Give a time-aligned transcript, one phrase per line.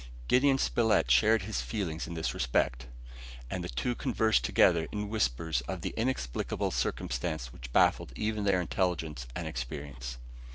[0.27, 2.87] Gideon Spilett shared his feelings in this respect,
[3.51, 8.61] and the two conversed together in whispers of the inexplicable circumstance which baffled even their
[8.61, 10.17] intelligence and experience.